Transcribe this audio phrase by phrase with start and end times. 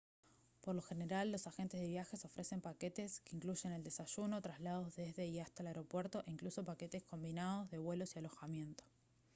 [0.61, 5.27] por lo general los agentes de viajes ofrecen paquetes que incluyen el desayuno traslados desde
[5.27, 8.83] y hasta el aeropuerto e incluso paquetes combinados de vuelos y alojamiento